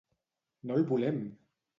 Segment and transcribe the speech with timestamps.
[0.69, 1.19] No el volem!